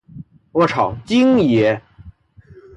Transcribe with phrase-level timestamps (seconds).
[0.51, 1.79] 我超，京爷